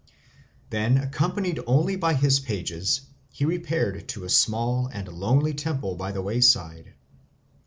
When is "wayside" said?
6.23-6.95